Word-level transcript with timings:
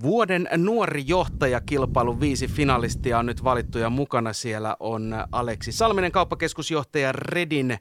Vuoden 0.00 0.48
nuori 0.56 1.04
johtaja 1.06 1.60
kilpailun 1.60 2.20
viisi 2.20 2.46
finalistia 2.46 3.18
on 3.18 3.26
nyt 3.26 3.44
valittu 3.44 3.78
ja 3.78 3.90
mukana 3.90 4.32
siellä 4.32 4.76
on 4.80 5.14
Aleksi 5.32 5.72
Salminen, 5.72 6.12
kauppakeskusjohtaja 6.12 7.12
Redin 7.12 7.78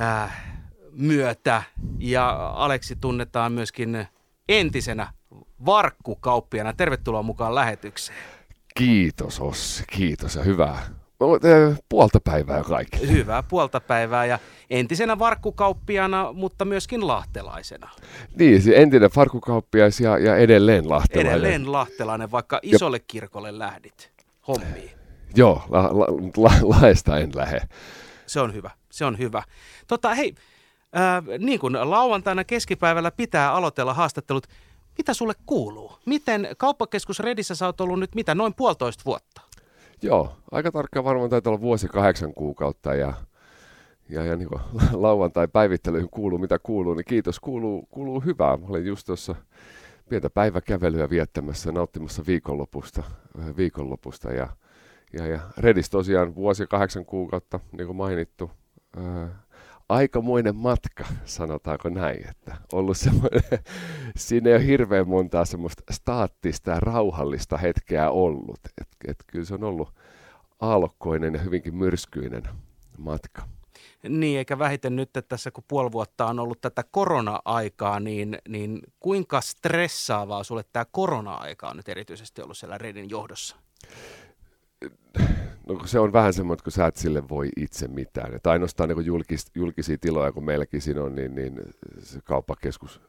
äh, 0.00 0.44
myötä. 0.92 1.62
Ja 1.98 2.52
Aleksi 2.54 2.96
tunnetaan 2.96 3.52
myöskin 3.52 4.06
entisenä 4.48 5.12
varkkukauppiana. 5.66 6.72
Tervetuloa 6.72 7.22
mukaan 7.22 7.54
lähetykseen. 7.54 8.18
Kiitos 8.76 9.40
Ossi, 9.40 9.84
kiitos 9.86 10.34
ja 10.34 10.42
hyvää 10.42 10.99
puolta 11.88 12.20
päivää 12.20 12.62
kaikille. 12.62 13.12
Hyvää 13.12 13.42
puolta 13.42 13.80
päivää 13.80 14.26
ja 14.26 14.38
entisenä 14.70 15.18
varkkukauppiana, 15.18 16.32
mutta 16.32 16.64
myöskin 16.64 17.06
lahtelaisena. 17.06 17.90
Niin, 18.38 18.62
entinen 18.74 19.10
varkkukauppias 19.16 20.00
ja, 20.00 20.18
ja 20.18 20.36
edelleen 20.36 20.88
lahtelainen. 20.88 21.32
Edelleen 21.32 21.72
lahtelainen, 21.72 22.30
vaikka 22.30 22.60
isolle 22.62 22.96
ja... 22.96 23.04
kirkolle 23.06 23.58
lähdit 23.58 24.12
hommiin. 24.48 24.90
Joo, 25.34 25.62
la, 25.68 25.82
la, 25.82 26.06
la, 26.36 26.52
laesta 26.62 27.18
en 27.18 27.30
lähde. 27.34 27.60
Se 28.26 28.40
on 28.40 28.54
hyvä, 28.54 28.70
se 28.90 29.04
on 29.04 29.18
hyvä. 29.18 29.42
Tota, 29.86 30.14
hei, 30.14 30.34
äh, 30.96 31.38
niin 31.38 31.60
kuin 31.60 31.90
lauantaina 31.90 32.44
keskipäivällä 32.44 33.10
pitää 33.10 33.52
aloitella 33.52 33.94
haastattelut, 33.94 34.46
mitä 34.98 35.14
sulle 35.14 35.34
kuuluu? 35.46 35.92
Miten 36.06 36.48
kauppakeskus 36.58 37.20
Redissä 37.20 37.54
sä 37.54 37.66
oot 37.66 37.80
ollut 37.80 38.00
nyt 38.00 38.14
mitä, 38.14 38.34
noin 38.34 38.54
puolitoista 38.54 39.02
vuotta? 39.04 39.40
Joo, 40.02 40.32
aika 40.50 40.72
tarkkaan 40.72 41.04
varmaan 41.04 41.30
taitaa 41.30 41.50
olla 41.50 41.60
vuosi 41.60 41.88
kahdeksan 41.88 42.34
kuukautta 42.34 42.94
ja, 42.94 43.14
ja, 44.08 44.24
ja 44.24 44.36
niin 44.38 44.48
lauantai-päivittelyihin 44.92 46.10
kuuluu 46.10 46.38
mitä 46.38 46.58
kuuluu, 46.58 46.94
niin 46.94 47.04
kiitos, 47.04 47.40
kuuluu, 47.40 47.86
kuuluu 47.90 48.20
hyvää. 48.20 48.56
Mä 48.56 48.66
olin 48.68 48.86
just 48.86 49.06
tuossa 49.06 49.34
pientä 50.08 50.30
päiväkävelyä 50.30 51.10
viettämässä, 51.10 51.72
nauttimassa 51.72 52.22
viikonlopusta, 52.26 53.02
viikonlopusta 53.56 54.32
ja, 54.32 54.48
ja, 55.12 55.26
ja 55.26 55.40
Redis 55.58 55.90
tosiaan 55.90 56.34
vuosi 56.34 56.66
kahdeksan 56.66 57.04
kuukautta, 57.04 57.60
niin 57.72 57.86
kuin 57.86 57.96
mainittu. 57.96 58.50
Ää, 58.96 59.28
aikamoinen 59.90 60.56
matka, 60.56 61.04
sanotaanko 61.24 61.88
näin, 61.88 62.28
että 62.30 62.56
ollut 62.72 62.96
semmoinen, 62.96 63.42
siinä 64.16 64.50
ei 64.50 64.56
ole 64.56 64.66
hirveän 64.66 65.08
montaa 65.08 65.44
semmoista 65.44 65.82
staattista 65.90 66.70
ja 66.70 66.80
rauhallista 66.80 67.56
hetkeä 67.56 68.10
ollut. 68.10 68.60
Et, 68.80 68.88
et 69.08 69.16
kyllä 69.26 69.44
se 69.44 69.54
on 69.54 69.64
ollut 69.64 69.94
aalokkoinen 70.60 71.34
ja 71.34 71.40
hyvinkin 71.40 71.76
myrskyinen 71.76 72.42
matka. 72.98 73.42
Niin, 74.08 74.38
eikä 74.38 74.58
vähiten 74.58 74.96
nyt, 74.96 75.08
että 75.08 75.28
tässä 75.28 75.50
kun 75.50 75.64
puoli 75.68 75.92
vuotta 75.92 76.26
on 76.26 76.38
ollut 76.38 76.60
tätä 76.60 76.84
korona-aikaa, 76.90 78.00
niin, 78.00 78.38
niin 78.48 78.80
kuinka 79.00 79.40
stressaavaa 79.40 80.44
sulle 80.44 80.64
tämä 80.72 80.84
korona-aika 80.90 81.68
on 81.68 81.76
nyt 81.76 81.88
erityisesti 81.88 82.42
ollut 82.42 82.56
siellä 82.56 82.78
Redin 82.78 83.10
johdossa? 83.10 83.56
no 85.66 85.86
se 85.86 85.98
on 85.98 86.12
vähän 86.12 86.32
semmoinen, 86.32 86.54
että 86.54 86.64
kun 86.64 86.72
sä 86.72 86.86
et 86.86 86.96
sille 86.96 87.28
voi 87.28 87.48
itse 87.56 87.88
mitään. 87.88 88.34
Että 88.34 88.50
ainoastaan 88.50 88.88
niin 88.88 89.06
julkis, 89.06 89.46
julkisia 89.54 89.98
tiloja, 90.00 90.32
kun 90.32 90.44
meilläkin 90.44 90.80
siinä 90.80 91.02
on, 91.02 91.14
niin, 91.14 91.34
niin 91.34 91.60
se 91.98 92.20
kauppakeskus 92.24 93.00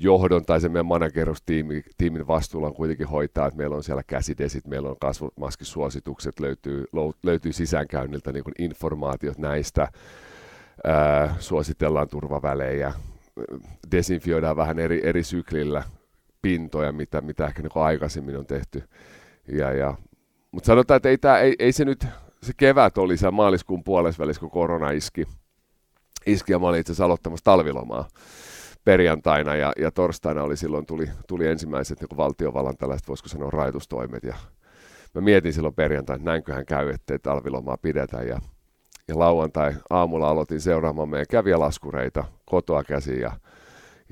johdon 0.00 0.44
tai 0.44 0.60
se 0.60 0.68
meidän 0.68 0.86
managerustiimin 0.86 2.26
vastuulla 2.26 2.66
on 2.66 2.74
kuitenkin 2.74 3.08
hoitaa, 3.08 3.46
että 3.46 3.58
meillä 3.58 3.76
on 3.76 3.84
siellä 3.84 4.02
käsidesit, 4.06 4.66
meillä 4.66 4.88
on 4.88 4.96
kasvomaskisuositukset, 5.00 6.40
löytyy, 6.40 6.84
löytyy 7.22 7.52
sisäänkäynniltä 7.52 8.32
niin 8.32 8.44
informaatiot 8.58 9.38
näistä, 9.38 9.88
ää, 10.84 11.34
suositellaan 11.38 12.08
turvavälejä, 12.08 12.92
desinfioidaan 13.90 14.56
vähän 14.56 14.78
eri, 14.78 15.00
eri 15.04 15.22
syklillä 15.22 15.82
pintoja, 16.42 16.92
mitä, 16.92 17.20
mitä 17.20 17.46
ehkä 17.46 17.62
niin 17.62 17.70
aikaisemmin 17.74 18.36
on 18.36 18.46
tehty. 18.46 18.82
Ja, 19.52 19.72
ja 19.72 19.94
mutta 20.50 20.66
sanotaan, 20.66 20.96
että 20.96 21.08
ei, 21.08 21.18
tää, 21.18 21.38
ei, 21.38 21.56
ei 21.58 21.72
se 21.72 21.84
nyt, 21.84 22.06
se 22.42 22.52
kevät 22.56 22.98
oli 22.98 23.16
se 23.16 23.30
maaliskuun 23.30 23.84
puolesvälissä, 23.84 24.40
kun 24.40 24.50
korona 24.50 24.90
iski. 24.90 25.24
Iski 26.26 26.52
ja 26.52 26.58
mä 26.58 26.66
olin 26.66 26.80
itse 26.80 26.92
asiassa 26.92 27.04
aloittamassa 27.04 27.44
talvilomaa 27.44 28.08
perjantaina 28.88 29.56
ja, 29.56 29.72
ja 29.78 29.90
torstaina 29.90 30.42
oli 30.42 30.56
silloin 30.56 30.86
tuli, 30.86 31.08
tuli 31.26 31.46
ensimmäiset 31.46 32.00
niin 32.00 32.16
valtiovallan 32.16 32.76
tällaiset, 32.76 33.08
voisiko 33.08 33.28
sanoa, 33.28 33.50
rajoitustoimet. 33.50 34.22
Ja 34.22 34.34
mä 35.14 35.20
mietin 35.20 35.52
silloin 35.52 35.74
perjantaina, 35.74 36.16
että 36.20 36.30
näinköhän 36.30 36.66
käy, 36.66 36.90
ettei 36.90 37.18
talvilomaa 37.18 37.76
pidetä. 37.76 38.22
Ja, 38.22 38.40
ja 39.08 39.18
lauantai 39.18 39.74
aamulla 39.90 40.28
aloitin 40.28 40.60
seuraamaan 40.60 41.08
meidän 41.08 41.26
kävijälaskureita 41.30 42.24
kotoa 42.46 42.84
käsin 42.84 43.20
ja 43.20 43.32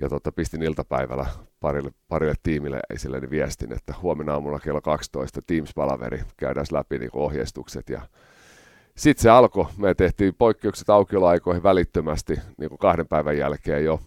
ja 0.03 0.09
tota, 0.09 0.32
pistin 0.32 0.62
iltapäivällä 0.62 1.26
parille, 1.60 1.91
parille 2.09 2.34
tiimille 2.42 2.81
esille 2.91 3.20
viestin, 3.31 3.72
että 3.72 3.94
huomenna 4.03 4.32
aamulla 4.32 4.59
kello 4.59 4.81
12 4.81 5.41
Teams-palaveri, 5.47 6.25
käydään 6.36 6.66
läpi 6.72 6.98
niin 6.98 7.10
ohjeistukset 7.12 7.88
ja 7.88 8.00
sitten 8.97 9.22
se 9.22 9.31
alkoi. 9.31 9.66
Me 9.78 9.94
tehtiin 9.94 10.34
poikkeukset 10.38 10.91
aukioloaikoihin 10.91 11.62
välittömästi 11.62 12.41
niin 12.59 12.69
kuin 12.69 12.78
kahden 12.78 13.09
päivän 13.09 13.38
jälkeen 13.38 13.84
jo. 13.84 14.00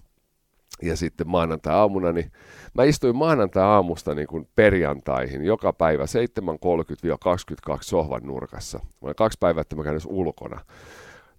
Ja 0.81 0.97
sitten 0.97 1.27
maanantai-aamuna, 1.27 2.11
niin 2.11 2.31
mä 2.73 2.83
istuin 2.83 3.15
maanantai-aamusta 3.15 4.15
niin 4.15 4.27
kuin 4.27 4.47
perjantaihin 4.55 5.45
joka 5.45 5.73
päivä 5.73 6.03
7.30-22 6.03 7.77
sohvan 7.81 8.21
nurkassa. 8.23 8.77
Mä 8.77 8.85
olen 9.01 9.15
kaksi 9.15 9.37
päivää, 9.39 9.61
että 9.61 9.75
mä 9.75 9.83
käyn 9.83 9.99
ulkona. 10.05 10.59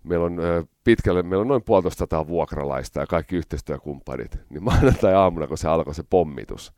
Meillä 0.05 0.27
on 0.27 0.39
pitkälle, 0.85 1.23
meillä 1.23 1.43
on 1.43 1.49
noin 1.49 1.65
puolitoista 1.65 2.27
vuokralaista 2.27 3.01
ja 3.01 3.07
kaikki 3.07 3.37
yhteistyökumppanit, 3.37 4.39
niin 4.51 4.65
maanantai-aamuna, 4.65 5.47
kun 5.47 5.59
se 5.59 5.69
alkoi 5.69 5.95
se 5.95 6.03
pommitus, 6.11 6.73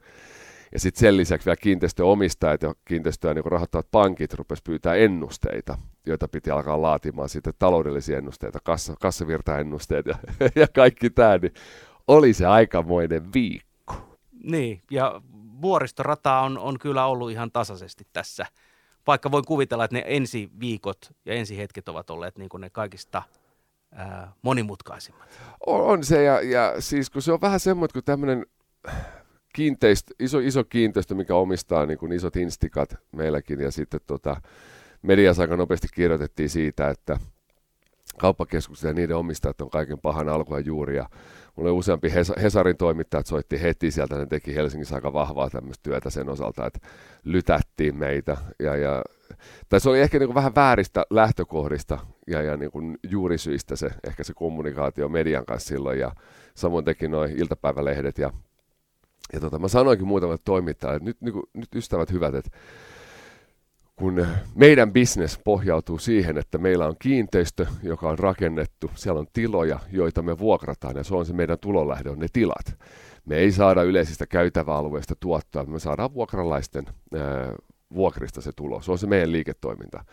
ja 0.72 0.80
sitten 0.80 1.00
sen 1.00 1.16
lisäksi 1.16 1.46
vielä 1.46 1.56
kiinteistöomistajat 1.56 2.62
ja 2.62 2.74
kiinteistöä 2.84 3.34
niin 3.34 3.44
rahoittavat 3.44 3.86
pankit 3.90 4.34
rupesivat 4.34 4.64
pyytää 4.64 4.94
ennusteita, 4.94 5.78
joita 6.06 6.28
piti 6.28 6.50
alkaa 6.50 6.82
laatimaan 6.82 7.28
sitten 7.28 7.52
taloudellisia 7.58 8.18
ennusteita, 8.18 8.58
kassa, 8.64 8.94
kassavirtaennusteet 9.00 10.06
ja, 10.06 10.14
ja 10.62 10.66
kaikki 10.74 11.10
tämä, 11.10 11.38
niin 11.38 11.52
oli 12.08 12.32
se 12.32 12.46
aikamoinen 12.46 13.32
viikko. 13.32 13.94
Niin, 14.44 14.82
ja 14.90 15.20
vuoristorata 15.62 16.38
on, 16.38 16.58
on 16.58 16.78
kyllä 16.78 17.06
ollut 17.06 17.30
ihan 17.30 17.52
tasaisesti 17.52 18.06
tässä– 18.12 18.46
vaikka 19.06 19.30
voin 19.30 19.44
kuvitella, 19.44 19.84
että 19.84 19.96
ne 19.96 20.04
ensi 20.06 20.50
viikot 20.60 20.98
ja 21.24 21.34
ensi 21.34 21.58
hetket 21.58 21.88
ovat 21.88 22.10
olleet 22.10 22.38
niin 22.38 22.48
kuin 22.48 22.60
ne 22.60 22.70
kaikista 22.70 23.22
ää, 23.92 24.32
monimutkaisimmat. 24.42 25.28
On, 25.66 25.80
on 25.80 26.04
se, 26.04 26.22
ja, 26.22 26.40
ja 26.40 26.74
siis 26.78 27.10
kun 27.10 27.22
se 27.22 27.32
on 27.32 27.40
vähän 27.40 27.60
semmoinen, 27.60 27.92
kun 27.92 28.04
tämmöinen 28.04 28.46
kiinteistö, 29.54 30.14
iso, 30.18 30.38
iso 30.38 30.64
kiinteistö, 30.64 31.14
mikä 31.14 31.34
omistaa 31.34 31.86
niin 31.86 31.98
kuin 31.98 32.12
isot 32.12 32.36
instikat 32.36 32.96
meilläkin, 33.12 33.60
ja 33.60 33.70
sitten 33.70 34.00
tota, 34.06 34.40
mediassa 35.02 35.42
aika 35.42 35.56
nopeasti 35.56 35.88
kirjoitettiin 35.94 36.50
siitä, 36.50 36.88
että 36.88 37.18
kauppakeskukset 38.22 38.88
ja 38.88 38.94
niiden 38.94 39.16
omistajat 39.16 39.60
on 39.60 39.70
kaiken 39.70 39.98
pahan 39.98 40.28
alku 40.28 40.54
ja 40.54 40.60
juuri, 40.60 40.96
ja 40.96 41.08
Mulle 41.56 41.70
useampi 41.70 42.12
Hesarin 42.42 42.76
toimittajat 42.76 43.26
soitti 43.26 43.62
heti 43.62 43.90
sieltä, 43.90 44.18
ne 44.18 44.26
teki 44.26 44.54
Helsingissä 44.54 44.94
aika 44.94 45.12
vahvaa 45.12 45.50
tämmöistä 45.50 45.82
työtä 45.82 46.10
sen 46.10 46.28
osalta, 46.28 46.66
että 46.66 46.78
lytättiin 47.24 47.96
meitä. 47.96 48.36
Ja, 48.58 48.76
ja, 48.76 49.02
tai 49.68 49.80
se 49.80 49.90
oli 49.90 50.00
ehkä 50.00 50.18
niin 50.18 50.26
kuin 50.26 50.34
vähän 50.34 50.54
vääristä 50.54 51.04
lähtökohdista 51.10 51.98
ja, 52.26 52.42
ja 52.42 52.56
niin 52.56 52.70
kuin 52.70 52.98
juurisyistä 53.08 53.76
se, 53.76 53.90
ehkä 54.04 54.24
se 54.24 54.32
kommunikaatio 54.34 55.08
median 55.08 55.44
kanssa 55.44 55.68
silloin. 55.68 55.98
Ja 55.98 56.12
samoin 56.54 56.84
teki 56.84 57.08
noin 57.08 57.40
iltapäivälehdet. 57.40 58.18
Ja, 58.18 58.30
ja 59.32 59.40
tota, 59.40 59.58
mä 59.58 59.68
sanoinkin 59.68 60.06
muutamalle 60.06 60.40
toimittajalle, 60.44 60.96
että 60.96 61.08
nyt, 61.08 61.20
niin 61.20 61.32
kuin, 61.32 61.44
nyt 61.54 61.74
ystävät 61.74 62.12
hyvät, 62.12 62.34
että 62.34 62.50
kun 63.96 64.26
meidän 64.54 64.92
business 64.92 65.40
pohjautuu 65.44 65.98
siihen, 65.98 66.38
että 66.38 66.58
meillä 66.58 66.86
on 66.86 66.96
kiinteistö, 66.98 67.66
joka 67.82 68.08
on 68.08 68.18
rakennettu, 68.18 68.90
siellä 68.94 69.20
on 69.20 69.26
tiloja, 69.32 69.78
joita 69.92 70.22
me 70.22 70.38
vuokrataan 70.38 70.96
ja 70.96 71.04
se 71.04 71.14
on 71.14 71.26
se 71.26 71.32
meidän 71.32 71.58
tulonlähde, 71.58 72.10
on 72.10 72.18
ne 72.18 72.26
tilat. 72.32 72.76
Me 73.24 73.36
ei 73.36 73.52
saada 73.52 73.82
yleisistä 73.82 74.26
käytäväalueista 74.26 75.14
tuottoa, 75.20 75.64
me 75.64 75.78
saadaan 75.78 76.14
vuokralaisten 76.14 76.84
ää, 76.86 77.54
vuokrista 77.94 78.40
se 78.40 78.50
tulo. 78.56 78.80
Se 78.82 78.92
on 78.92 78.98
se 78.98 79.06
meidän 79.06 79.32
liiketoiminta. 79.32 80.04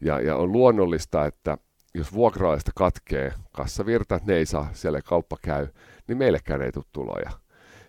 Ja, 0.00 0.20
ja 0.20 0.36
on 0.36 0.52
luonnollista, 0.52 1.26
että 1.26 1.58
jos 1.94 2.12
vuokralaista 2.12 2.70
katkee 2.74 3.32
kassavirta, 3.52 4.20
ne 4.26 4.34
ei 4.34 4.46
saa, 4.46 4.68
siellä 4.72 5.02
kauppa 5.02 5.36
käy, 5.42 5.66
niin 6.08 6.18
meillekään 6.18 6.62
ei 6.62 6.72
tule 6.72 6.84
tuloja. 6.92 7.30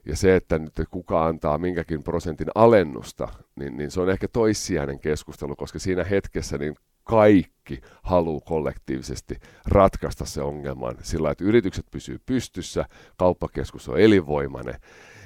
Ja 0.06 0.16
se, 0.16 0.36
että 0.36 0.60
nyt 0.60 0.74
kuka 0.92 1.26
antaa 1.26 1.58
minkäkin 1.58 2.04
prosentin 2.04 2.48
alennusta, 2.56 3.28
niin, 3.56 3.78
niin 3.78 3.92
se 3.92 4.02
on 4.02 4.10
ehkä 4.10 4.28
toissijainen 4.28 5.00
keskustelu, 5.00 5.56
koska 5.56 5.80
siinä 5.80 6.04
hetkessä 6.04 6.58
niin 6.58 6.76
kaikki 7.04 7.82
haluaa 8.04 8.42
kollektiivisesti 8.46 9.36
ratkaista 9.66 10.26
se 10.26 10.42
ongelman 10.42 10.96
sillä, 11.02 11.32
että 11.32 11.44
yritykset 11.44 11.86
pysyy 11.92 12.20
pystyssä, 12.26 12.86
kauppakeskus 13.18 13.90
on 13.90 14.00
elinvoimainen. 14.00 14.76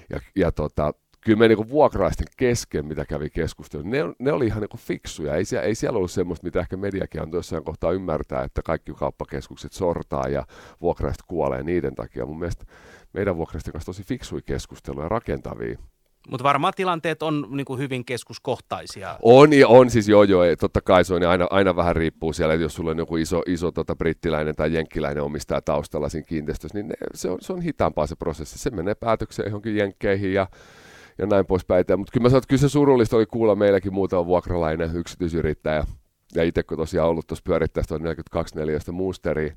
Ja, 0.09 0.19
ja 0.35 0.51
tota, 0.51 0.93
kyllä 1.21 1.39
me 1.39 1.47
niin 1.47 1.69
vuokraisten 1.69 2.27
kesken, 2.37 2.85
mitä 2.85 3.05
kävi 3.05 3.29
keskustelu, 3.29 3.83
ne, 3.83 3.97
ne 4.19 4.31
oli 4.31 4.45
ihan 4.45 4.61
niin 4.61 4.79
fiksuja. 4.79 5.35
Ei, 5.35 5.45
siellä, 5.45 5.65
ei 5.65 5.75
siellä 5.75 5.97
ollut 5.97 6.11
semmoista, 6.11 6.45
mitä 6.45 6.59
ehkä 6.59 6.77
mediakin 6.77 7.21
on 7.21 7.29
jossain 7.33 7.63
kohtaa 7.63 7.91
ymmärtää, 7.91 8.43
että 8.43 8.61
kaikki 8.61 8.93
kauppakeskukset 8.93 9.73
sortaa 9.73 10.27
ja 10.27 10.45
vuokraiset 10.81 11.21
kuolee 11.27 11.63
niiden 11.63 11.95
takia. 11.95 12.25
Mun 12.25 12.39
mielestä 12.39 12.65
meidän 13.13 13.37
vuokraisten 13.37 13.71
kanssa 13.71 13.85
tosi 13.85 14.03
fiksui 14.03 14.41
keskusteluja, 14.45 15.09
rakentavia. 15.09 15.77
Mutta 16.29 16.43
varmaan 16.43 16.73
tilanteet 16.75 17.23
on 17.23 17.47
niin 17.49 17.65
kuin 17.65 17.79
hyvin 17.79 18.05
keskuskohtaisia. 18.05 19.17
On, 19.21 19.49
on 19.67 19.89
siis 19.89 20.09
joo 20.09 20.23
joo, 20.23 20.43
totta 20.59 20.81
kai 20.81 21.05
se 21.05 21.13
on, 21.13 21.23
aina, 21.23 21.47
aina 21.49 21.75
vähän 21.75 21.95
riippuu 21.95 22.33
siellä, 22.33 22.53
että 22.53 22.63
jos 22.63 22.75
sulla 22.75 22.91
on 22.91 22.97
joku 22.97 23.17
iso, 23.17 23.41
iso 23.45 23.71
tota, 23.71 23.95
brittiläinen 23.95 24.55
tai 24.55 24.73
jenkkiläinen 24.73 25.23
omistaja 25.23 25.61
taustalla 25.61 26.09
siinä 26.09 26.25
kiinteistössä, 26.25 26.77
niin 26.77 26.87
ne, 26.87 26.95
se, 27.13 27.29
on, 27.29 27.37
se 27.41 27.53
on 27.53 27.61
hitaampaa 27.61 28.07
se 28.07 28.15
prosessi. 28.15 28.59
Se 28.59 28.69
menee 28.69 28.95
päätökseen 28.95 29.47
johonkin 29.47 29.75
jenkkeihin 29.75 30.33
ja, 30.33 30.47
ja 31.17 31.25
näin 31.25 31.45
poispäin. 31.45 31.85
Mutta 31.97 32.11
kyllä 32.11 32.23
mä 32.23 32.29
sanon, 32.29 32.37
että 32.37 32.47
kyllä 32.47 32.61
se 32.61 32.69
surullista 32.69 33.17
oli 33.17 33.25
kuulla 33.25 33.55
meilläkin 33.55 33.93
muutama 33.93 34.25
vuokralainen 34.25 34.95
yksityisyrittäjä, 34.95 35.83
ja 36.35 36.43
itse 36.43 36.63
kun 36.63 36.77
tosiaan 36.77 37.09
ollut 37.09 37.27
tuossa 37.27 37.43
pyörittäessä 37.45 37.97
42 37.99 38.55
neliöstä 38.55 38.91
muusteria, 38.91 39.53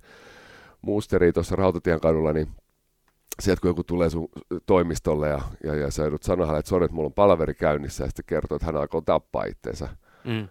muusteria 0.83 1.33
tuossa 1.33 1.57
Rautatien 1.57 2.01
kadulla, 2.01 2.33
niin 2.33 2.49
sieltä 3.41 3.61
kun 3.61 3.71
joku 3.71 3.85
tulee 3.85 4.11
sun 4.11 4.29
toimistolle 4.67 5.29
ja, 5.29 5.41
ja, 5.65 5.75
ja 5.75 5.91
sä 5.91 6.03
joudut 6.03 6.23
sanoa 6.23 6.47
hänelle, 6.47 6.59
että 6.59 6.69
sori, 6.69 6.85
että 6.85 6.95
mulla 6.95 7.07
on 7.07 7.13
palaveri 7.13 7.55
käynnissä, 7.55 8.05
ja 8.05 8.09
sitten 8.09 8.25
kertoo, 8.27 8.57
että 8.57 8.67
hän 8.67 8.77
alkoi 8.77 9.03
tappaa 9.03 9.45
itseensä. 9.45 9.89
Mm. 10.25 10.49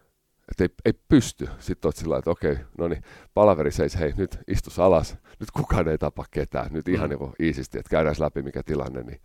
Että 0.52 0.64
ei, 0.64 0.70
ei 0.86 0.94
pysty. 1.08 1.50
Sitten 1.60 1.88
oot 1.88 1.96
sillä 1.96 2.18
että 2.18 2.30
okei, 2.30 2.58
no 2.78 2.88
niin, 2.88 3.04
palaveri 3.34 3.72
seis, 3.72 4.00
hei, 4.00 4.14
nyt 4.18 4.40
istus 4.48 4.80
alas. 4.80 5.18
Nyt 5.40 5.52
kukaan 5.52 5.88
ei 5.88 5.98
tapa 5.98 6.26
ketään. 6.32 6.68
Nyt 6.72 6.88
ihan 6.88 7.10
mm. 7.10 7.18
niin 7.20 7.34
iisisti, 7.40 7.80
että 7.80 7.90
käydään 7.90 8.16
läpi 8.20 8.42
mikä 8.42 8.64
tilanne. 8.64 9.04
Niin 9.04 9.22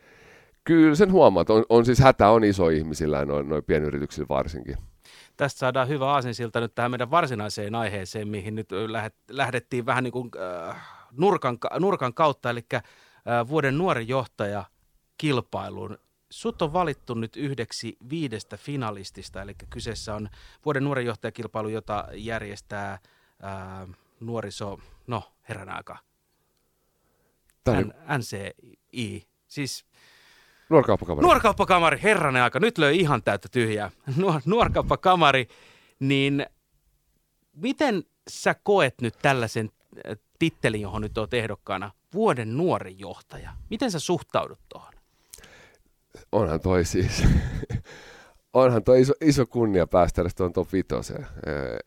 kyllä 0.64 0.94
sen 0.94 1.12
huomaa, 1.12 1.41
että 1.41 1.53
on, 1.53 1.64
on 1.69 1.85
siis 1.85 1.99
hätä 1.99 2.29
on 2.29 2.44
iso 2.44 2.69
ihmisillä 2.69 3.19
ja 3.19 3.25
noin, 3.25 3.49
noin 3.49 3.64
pienyrityksillä 3.64 4.29
varsinkin. 4.29 4.76
Tästä 5.37 5.58
saadaan 5.58 5.88
hyvä 5.88 6.06
aasinsilta 6.06 6.61
nyt 6.61 6.75
tähän 6.75 6.91
meidän 6.91 7.11
varsinaiseen 7.11 7.75
aiheeseen, 7.75 8.29
mihin 8.29 8.55
nyt 8.55 8.69
lähdettiin 9.31 9.87
vähän 9.87 10.05
niin 10.05 10.12
kuin 10.12 10.31
äh, 10.69 10.76
nurkan, 11.12 11.58
nurkan 11.79 12.14
kautta, 12.14 12.50
eli 12.50 12.62
vuoden 13.49 13.78
nuori 13.78 14.08
johtaja 14.08 14.64
kilpailuun. 15.19 15.99
Sut 16.31 16.62
on 16.62 16.73
valittu 16.73 17.14
nyt 17.14 17.37
yhdeksi 17.37 17.96
viidestä 18.11 18.56
finalistista, 18.56 19.43
eli 19.43 19.55
kyseessä 19.70 20.14
on 20.14 20.28
vuoden 20.64 20.84
nuoren 20.84 21.06
johtajakilpailu, 21.06 21.69
jota 21.69 22.08
järjestää 22.14 22.99
ää, 23.43 23.88
nuoriso, 24.20 24.78
no 25.06 25.32
herran 25.49 25.69
aika, 25.69 25.99
N- 27.70 28.19
NCI, 28.19 29.29
siis 29.49 29.87
Nuorkauppakamari. 30.70 31.25
Nuorkauppakamari, 31.25 32.02
herranen 32.02 32.43
aika, 32.43 32.61
nyt 32.61 32.79
löi 32.79 33.00
ihan 33.00 33.22
täyttä 33.22 33.49
tyhjää. 33.49 33.90
Nuor, 34.17 34.40
nuorkauppakamari, 34.44 35.49
niin 36.00 36.46
miten 37.56 38.05
sä 38.29 38.55
koet 38.62 38.94
nyt 39.00 39.14
tällaisen 39.22 39.70
tittelin, 40.38 40.81
johon 40.81 41.02
nyt 41.02 41.19
olet 41.19 41.34
ehdokkaana, 41.34 41.90
vuoden 42.16 42.56
nuori 42.56 42.94
johtaja. 42.98 43.50
Miten 43.70 43.90
sä 43.90 43.98
suhtaudut 43.98 44.58
tuohon? 44.68 44.92
Onhan 46.32 46.60
toi 46.60 46.84
siis, 46.84 47.24
onhan 48.52 48.84
toi 48.84 49.00
iso, 49.00 49.12
iso 49.20 49.46
kunnia 49.46 49.86
päästä 49.86 50.22
edes 50.22 50.34
tuon 50.34 50.52
top 50.52 50.72
vitoseen. 50.72 51.26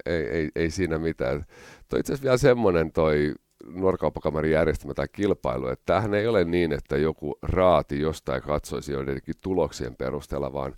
Ei, 0.05 0.29
ei, 0.29 0.49
ei, 0.55 0.71
siinä 0.71 0.97
mitään. 0.97 1.45
Toi 1.89 1.99
itse 1.99 2.13
asiassa 2.13 2.23
vielä 2.23 2.37
semmoinen 2.37 2.91
toi 2.91 3.35
nuorkauppakamarin 3.65 4.51
järjestämä 4.51 4.93
tai 4.93 5.07
kilpailu, 5.11 5.67
että 5.67 5.85
tämähän 5.85 6.13
ei 6.13 6.27
ole 6.27 6.43
niin, 6.43 6.71
että 6.71 6.97
joku 6.97 7.37
raati 7.41 7.99
jostain 7.99 8.41
katsoisi 8.41 8.91
joidenkin 8.91 9.35
tuloksien 9.41 9.95
perusteella, 9.95 10.53
vaan 10.53 10.75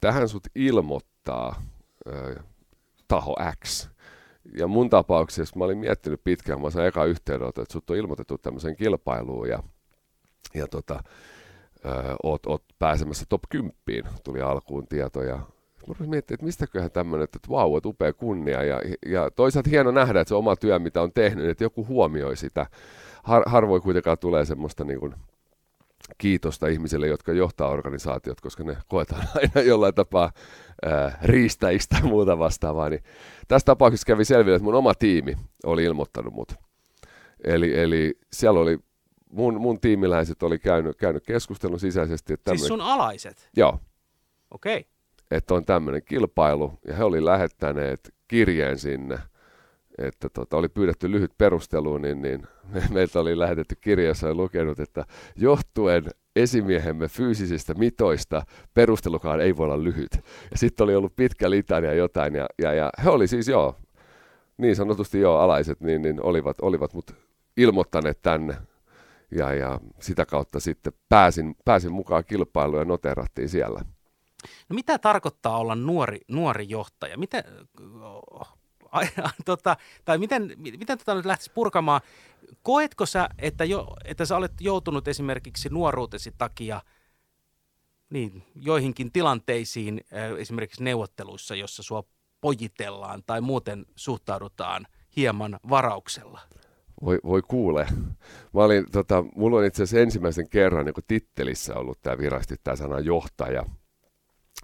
tähän 0.00 0.28
sut 0.28 0.48
ilmoittaa 0.54 1.62
taho 3.08 3.36
X 3.64 3.88
ja 4.54 4.66
mun 4.66 4.90
tapauksessa 4.90 5.58
mä 5.58 5.64
olin 5.64 5.78
miettinyt 5.78 6.20
pitkään, 6.24 6.60
mä 6.60 6.70
sain 6.70 6.86
eka 6.86 7.04
yhteydenotto, 7.04 7.62
että 7.62 7.72
sut 7.72 7.90
on 7.90 7.96
ilmoitettu 7.96 8.38
tämmöiseen 8.38 8.76
kilpailuun 8.76 9.48
ja, 9.48 9.62
ja 10.54 10.66
tota, 10.66 11.02
ö, 11.84 11.88
oot, 12.22 12.46
oot 12.46 12.64
pääsemässä 12.78 13.24
top 13.28 13.42
10, 13.48 14.12
tuli 14.24 14.40
alkuun 14.40 14.86
tietoja. 14.88 15.36
Mä 15.36 15.88
rupesin 15.88 16.10
miettimään, 16.10 16.36
että 16.36 16.46
mistäköhän 16.46 16.90
tämmöinen, 16.90 17.24
että 17.24 17.38
vau, 17.48 17.68
wow, 17.70 17.76
että 17.76 17.88
upea 17.88 18.12
kunnia. 18.12 18.62
Ja, 18.62 18.80
ja 19.06 19.30
toisaalta 19.30 19.70
hieno 19.70 19.90
nähdä, 19.90 20.20
että 20.20 20.28
se 20.28 20.34
oma 20.34 20.56
työ, 20.56 20.78
mitä 20.78 21.02
on 21.02 21.12
tehnyt, 21.12 21.48
että 21.48 21.64
joku 21.64 21.86
huomioi 21.86 22.36
sitä. 22.36 22.66
Har, 23.22 23.42
harvoin 23.46 23.82
kuitenkaan 23.82 24.18
tulee 24.18 24.44
semmoista 24.44 24.84
niin 24.84 25.00
kuin, 25.00 25.14
kiitosta 26.18 26.66
ihmisille, 26.66 27.06
jotka 27.06 27.32
johtaa 27.32 27.68
organisaatiot, 27.68 28.40
koska 28.40 28.64
ne 28.64 28.76
koetaan 28.88 29.28
aina 29.40 29.68
jollain 29.68 29.94
tapaa 29.94 30.32
ää, 30.86 31.18
riistäistä 31.22 31.96
ja 31.96 32.08
muuta 32.08 32.38
vastaavaa. 32.38 32.88
Niin 32.88 33.02
tässä 33.48 33.66
tapauksessa 33.66 34.06
kävi 34.06 34.24
selville, 34.24 34.56
että 34.56 34.64
mun 34.64 34.74
oma 34.74 34.94
tiimi 34.94 35.36
oli 35.64 35.84
ilmoittanut 35.84 36.34
mut. 36.34 36.52
Eli, 37.44 37.78
eli 37.78 38.18
siellä 38.32 38.60
oli 38.60 38.78
mun, 39.30 39.60
mun 39.60 39.80
tiimiläiset 39.80 40.42
oli 40.42 40.58
käynyt, 40.58 40.96
käynyt 40.96 41.26
keskustelun 41.26 41.80
sisäisesti. 41.80 42.32
Että 42.32 42.50
siis 42.50 42.66
sun 42.66 42.80
alaiset? 42.80 43.50
Joo. 43.56 43.80
Okei. 44.50 44.78
Okay. 44.78 44.90
Että 45.30 45.54
on 45.54 45.64
tämmöinen 45.64 46.02
kilpailu, 46.04 46.72
ja 46.88 46.94
he 46.94 47.04
oli 47.04 47.24
lähettäneet 47.24 48.14
kirjeen 48.28 48.78
sinne– 48.78 49.18
että 49.98 50.28
tota, 50.28 50.56
oli 50.56 50.68
pyydetty 50.68 51.10
lyhyt 51.10 51.32
perustelu, 51.38 51.98
niin, 51.98 52.22
niin 52.22 52.46
meiltä 52.90 53.20
oli 53.20 53.38
lähetetty 53.38 53.76
kirjassa 53.80 54.28
ja 54.28 54.34
lukenut, 54.34 54.80
että 54.80 55.04
johtuen 55.36 56.04
esimiehemme 56.36 57.08
fyysisistä 57.08 57.74
mitoista 57.74 58.42
perustelukaan 58.74 59.40
ei 59.40 59.56
voi 59.56 59.64
olla 59.64 59.84
lyhyt. 59.84 60.10
Ja 60.50 60.58
sitten 60.58 60.84
oli 60.84 60.94
ollut 60.94 61.16
pitkä 61.16 61.50
litania 61.50 61.94
jotain, 61.94 62.34
ja, 62.34 62.46
ja, 62.58 62.72
ja 62.72 62.90
he 63.04 63.10
oli 63.10 63.26
siis 63.26 63.48
joo, 63.48 63.76
niin 64.56 64.76
sanotusti 64.76 65.20
joo 65.20 65.38
alaiset, 65.38 65.80
niin, 65.80 66.02
niin 66.02 66.22
olivat, 66.22 66.56
olivat 66.60 66.94
mut 66.94 67.14
ilmoittaneet 67.56 68.22
tänne. 68.22 68.56
Ja, 69.30 69.54
ja 69.54 69.80
sitä 70.00 70.26
kautta 70.26 70.60
sitten 70.60 70.92
pääsin, 71.08 71.56
pääsin 71.64 71.92
mukaan 71.92 72.24
kilpailuun 72.26 72.78
ja 72.78 72.84
noterattiin 72.84 73.48
siellä. 73.48 73.80
No 74.68 74.74
mitä 74.74 74.98
tarkoittaa 74.98 75.58
olla 75.58 75.74
nuori, 75.74 76.20
nuori 76.28 76.66
johtaja? 76.68 77.18
Miten, 77.18 77.44
tota, 79.44 79.76
tai 80.04 80.18
miten, 80.18 80.52
miten 80.58 80.98
tota 80.98 81.14
nyt 81.14 81.24
lähtisi 81.24 81.50
purkamaan? 81.54 82.00
Koetko 82.62 83.06
sä, 83.06 83.28
että, 83.38 83.64
jo, 83.64 83.96
että 84.04 84.24
sä 84.24 84.36
olet 84.36 84.52
joutunut 84.60 85.08
esimerkiksi 85.08 85.68
nuoruutesi 85.68 86.34
takia 86.38 86.80
niin, 88.10 88.42
joihinkin 88.54 89.12
tilanteisiin, 89.12 90.00
esimerkiksi 90.38 90.84
neuvotteluissa, 90.84 91.54
jossa 91.54 91.82
sua 91.82 92.04
pojitellaan 92.40 93.22
tai 93.26 93.40
muuten 93.40 93.86
suhtaudutaan 93.96 94.86
hieman 95.16 95.58
varauksella? 95.68 96.40
Voi, 97.02 97.18
voi 97.24 97.42
kuule. 97.42 97.86
Mä 98.54 98.64
olin, 98.64 98.90
tota, 98.92 99.24
mulla 99.34 99.58
on 99.58 99.64
itse 99.64 99.82
asiassa 99.82 100.02
ensimmäisen 100.02 100.48
kerran 100.48 100.84
niin 100.84 100.94
tittelissä 101.06 101.74
ollut 101.74 102.02
tämä 102.02 102.18
virasti 102.18 102.54
tämä 102.64 102.76
sana 102.76 103.00
johtaja. 103.00 103.64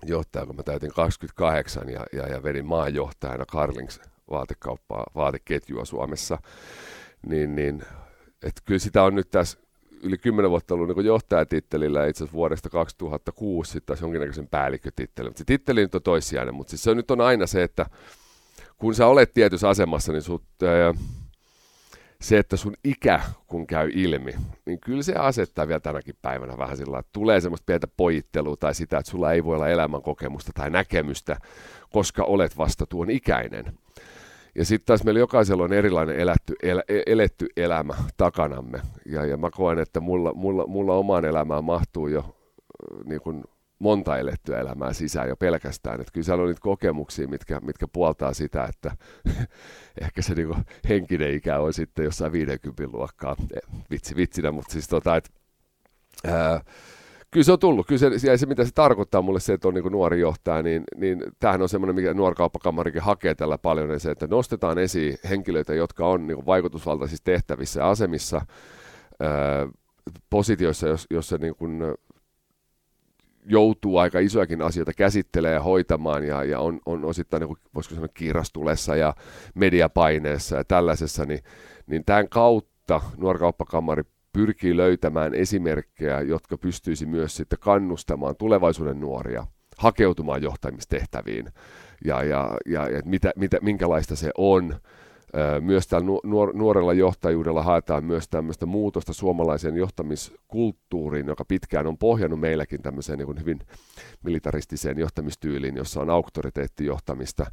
Johtaja, 0.07 0.47
kun 0.47 0.57
mä 0.57 0.63
täytin 0.63 0.93
28 0.93 1.89
ja, 1.89 2.07
ja, 2.13 2.29
ja 2.29 2.43
vedin 2.43 2.67
maanjohtajana 2.67 3.45
Carlings 3.47 4.01
vaatekauppaa, 4.33 5.07
vaateketjua 5.15 5.85
Suomessa, 5.85 6.39
niin, 7.27 7.57
niin 7.57 7.83
että 8.43 8.63
kyllä 8.65 8.79
sitä 8.79 9.03
on 9.03 9.15
nyt 9.15 9.31
tässä 9.31 9.59
yli 10.03 10.19
10 10.19 10.51
vuotta 10.51 10.75
ollut 10.75 10.97
niin 10.97 11.07
johtajatittelillä 11.07 12.01
ja 12.01 12.07
itse 12.07 12.25
asiassa 12.25 12.37
vuodesta 12.37 12.71
2006 12.71 13.71
sitten 13.71 13.87
taas 13.87 14.01
jonkinnäköisen 14.01 14.49
päällikkötitteli. 14.49 15.29
Mutta 15.29 15.39
se 15.39 15.45
titteli 15.45 15.81
nyt 15.81 15.95
on 15.95 16.03
toissijainen, 16.03 16.55
mutta 16.55 16.71
siis 16.71 16.83
se 16.83 16.95
nyt 16.95 17.11
on 17.11 17.21
aina 17.21 17.47
se, 17.47 17.63
että 17.63 17.87
kun 18.79 18.95
sä 18.95 19.07
olet 19.07 19.35
tietyssä 19.35 19.69
asemassa, 19.69 20.13
niin 20.13 20.23
sut, 20.23 20.45
ää, 20.63 20.95
se, 22.21 22.39
että 22.39 22.57
sun 22.57 22.75
ikä 22.85 23.21
kun 23.47 23.67
käy 23.67 23.91
ilmi, 23.95 24.35
niin 24.67 24.81
kyllä 24.81 25.03
se 25.03 25.15
asettaa 25.15 25.69
vielä 25.69 25.81
tänäkin 25.81 26.15
päivänä 26.23 26.59
vähän 26.59 26.77
sillä 26.77 26.99
että 26.99 27.11
tulee 27.13 27.41
semmoista 27.41 27.67
pientä 27.67 27.87
pojittelua 27.97 28.57
tai 28.57 28.75
sitä, 28.75 28.99
että 28.99 29.11
sulla 29.11 29.33
ei 29.33 29.45
voi 29.45 29.57
olla 29.57 29.69
elämänkokemusta 29.69 30.53
tai 30.55 30.71
näkemystä, 30.71 31.37
koska 31.91 32.25
olet 32.25 32.59
vasta 32.59 32.87
tuon 32.87 33.11
ikäinen. 33.11 33.79
Ja 34.55 34.65
sitten 34.65 34.87
taas 34.87 35.05
meillä 35.05 35.21
jokaisella 35.21 35.65
on 35.65 35.73
erilainen 35.73 36.17
elätty, 36.17 36.55
el, 36.63 36.83
e, 36.89 37.03
eletty 37.07 37.47
elämä 37.57 37.95
takanamme. 38.17 38.81
Ja, 39.07 39.27
ja 39.27 39.37
mä 39.37 39.51
koen, 39.51 39.79
että 39.79 40.01
mulla, 40.01 40.35
mulla, 40.35 40.67
mulla 40.67 40.95
omaan 40.95 41.25
elämään 41.25 41.65
mahtuu 41.65 42.09
jo 42.09 42.37
niin 43.05 43.21
kuin 43.21 43.45
monta 43.79 44.19
elettyä 44.19 44.61
elämää 44.61 44.93
sisään 44.93 45.29
jo 45.29 45.37
pelkästään. 45.37 46.01
Että 46.01 46.13
kyllä 46.13 46.25
siellä 46.25 46.43
on 46.43 46.49
niitä 46.49 46.61
kokemuksia, 46.61 47.29
mitkä, 47.29 47.61
mitkä 47.61 47.89
puoltaa 47.89 48.35
sitä, 48.35 48.65
että 48.65 48.97
ehkä 50.05 50.23
se 50.23 50.35
niin 50.35 50.55
henkinen 50.89 51.35
ikä 51.35 51.59
on 51.59 51.73
sitten 51.73 52.05
jossain 52.05 52.33
50 52.33 52.97
luokkaa. 52.97 53.37
Vitsi 53.91 54.17
vitsinä, 54.17 54.53
mutta 54.53 54.73
siis 54.73 54.89
tota, 54.89 55.17
että 55.17 55.31
kyllä 57.33 57.45
se 57.45 57.53
on 57.53 57.59
tullut. 57.59 57.87
Kyllä 57.87 58.19
se, 58.19 58.37
se, 58.37 58.47
mitä 58.47 58.65
se 58.65 58.71
tarkoittaa 58.75 59.23
mulle 59.23 59.41
se, 59.41 59.53
että 59.53 59.69
on 59.69 59.75
niin 59.75 59.93
nuori 59.93 60.21
johtaja, 60.21 60.63
niin, 60.63 60.85
niin 60.97 61.23
tämähän 61.41 61.63
on 61.63 61.69
semmoinen, 61.69 61.95
mikä 61.95 62.15
nuorkauppakamarikin 62.15 63.03
hakee 63.03 63.35
tällä 63.35 63.59
paljon, 63.59 63.89
niin 63.89 64.01
se, 64.01 64.11
että 64.11 64.27
nostetaan 64.27 64.79
esiin 64.79 65.19
henkilöitä, 65.31 65.75
jotka 65.75 66.07
on 66.07 66.27
niin 66.27 66.47
vaikutusvaltaisissa 66.47 67.25
tehtävissä 67.25 67.81
ja 67.81 67.91
asemissa, 67.91 68.47
ää, 69.21 69.69
positioissa, 70.31 70.89
jos, 70.89 71.07
jossa 71.11 71.39
niin 71.39 71.55
kuin, 71.55 71.83
joutuu 73.47 73.99
aika 73.99 74.19
isojakin 74.19 74.63
asioita 74.63 74.93
käsittelemään 74.93 75.55
ja 75.55 75.63
hoitamaan 75.63 76.27
ja, 76.27 76.45
ja 76.45 76.61
on, 76.61 76.81
on 76.87 77.05
osittain, 77.05 77.41
niin 77.41 77.49
kuin, 77.49 77.59
voisiko 77.75 77.95
sanoa, 77.95 78.09
kiirastulessa 78.09 78.97
ja 78.97 79.15
mediapaineessa 79.55 80.57
ja 80.57 80.65
tällaisessa, 80.65 81.25
niin, 81.25 81.41
niin 81.87 82.05
tämän 82.05 82.29
kautta 82.29 83.01
nuorkauppakamari 83.17 84.03
pyrkii 84.33 84.77
löytämään 84.77 85.35
esimerkkejä, 85.35 86.21
jotka 86.21 86.59
pystyisi 86.59 87.07
myös 87.07 87.37
sitten 87.37 87.59
kannustamaan 87.59 88.37
tulevaisuuden 88.37 89.01
nuoria 89.01 89.47
hakeutumaan 89.79 90.43
johtamistehtäviin 90.43 91.49
ja, 92.05 92.23
ja, 92.23 92.57
ja, 92.67 92.89
ja 92.89 93.03
mitä, 93.05 93.33
mitä, 93.37 93.59
minkälaista 93.63 94.17
se 94.17 94.31
on. 94.39 94.75
Myös 95.61 95.87
tällä 95.87 96.07
nuor, 96.25 96.57
nuorella 96.57 96.93
johtajuudella 96.93 97.63
haetaan 97.63 98.05
myös 98.05 98.29
tämmöistä 98.29 98.67
muutosta 98.67 99.13
suomalaiseen 99.13 99.77
johtamiskulttuuriin, 99.77 101.27
joka 101.27 101.45
pitkään 101.45 101.87
on 101.87 101.99
pohjannut 101.99 102.41
meilläkin 102.41 102.83
tämmöiseen 102.83 103.19
niin 103.19 103.41
hyvin 103.41 103.59
militaristiseen 104.23 104.99
johtamistyyliin, 104.99 105.77
jossa 105.77 106.01
on 106.01 106.11
auktoriteettijohtamista, 106.11 107.47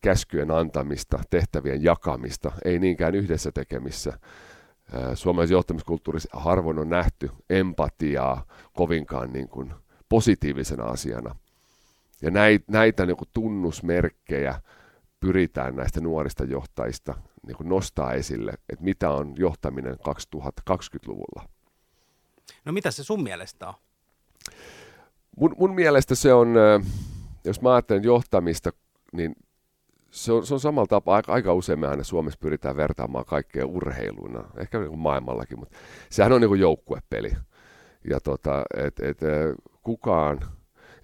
käskyjen 0.00 0.50
antamista, 0.50 1.18
tehtävien 1.30 1.82
jakamista, 1.82 2.52
ei 2.64 2.78
niinkään 2.78 3.14
yhdessä 3.14 3.52
tekemissä 3.52 4.18
suomalaisessa 5.14 5.54
johtamiskulttuurissa 5.54 6.28
harvoin 6.32 6.78
on 6.78 6.90
nähty 6.90 7.30
empatiaa 7.50 8.46
kovinkaan 8.72 9.32
niin 9.32 9.48
kuin 9.48 9.74
positiivisena 10.08 10.84
asiana. 10.84 11.36
Ja 12.22 12.30
näitä, 12.30 12.64
näitä 12.68 13.06
niin 13.06 13.16
kuin 13.16 13.28
tunnusmerkkejä 13.32 14.60
pyritään 15.20 15.76
näistä 15.76 16.00
nuorista 16.00 16.44
johtajista 16.44 17.14
niin 17.46 17.56
kuin 17.56 17.68
nostaa 17.68 18.12
esille, 18.12 18.52
että 18.68 18.84
mitä 18.84 19.10
on 19.10 19.34
johtaminen 19.36 19.94
2020-luvulla. 19.94 21.48
No 22.64 22.72
mitä 22.72 22.90
se 22.90 23.04
sun 23.04 23.22
mielestä 23.22 23.68
on? 23.68 23.74
Mun, 25.36 25.54
mun 25.58 25.74
mielestä 25.74 26.14
se 26.14 26.32
on, 26.32 26.54
jos 27.44 27.60
mä 27.60 27.74
ajattelen 27.74 28.04
johtamista, 28.04 28.72
niin 29.12 29.36
se 30.10 30.32
on, 30.32 30.46
se 30.46 30.54
on 30.54 30.60
samalla 30.60 30.86
tapaa, 30.86 31.16
aika, 31.16 31.32
aika 31.32 31.54
usein 31.54 31.78
me 31.78 31.86
aina 31.86 32.04
Suomessa 32.04 32.38
pyritään 32.42 32.76
vertaamaan 32.76 33.24
kaikkea 33.24 33.66
urheiluna, 33.66 34.44
ehkä 34.56 34.78
niin 34.78 34.98
maailmallakin, 34.98 35.58
mutta 35.58 35.78
sehän 36.10 36.32
on 36.32 36.40
niin 36.40 36.48
kuin 36.48 36.60
joukkuepeli. 36.60 37.32
Ja 38.10 38.20
tota, 38.20 38.64
et, 38.76 39.00
et, 39.00 39.18
kukaan, 39.82 40.40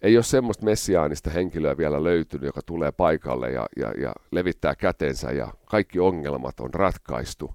ei 0.03 0.17
ole 0.17 0.23
semmoista 0.23 0.65
messiaanista 0.65 1.31
henkilöä 1.31 1.77
vielä 1.77 2.05
löytynyt, 2.05 2.47
joka 2.47 2.61
tulee 2.67 2.93
paikalle 2.93 3.51
ja, 3.51 3.67
ja, 3.77 3.93
ja 4.01 4.13
levittää 4.31 4.75
kätensä 4.75 5.33
ja 5.33 5.49
kaikki 5.65 6.01
ongelmat 6.01 6.61
on 6.61 6.75
ratkaistu, 6.75 7.55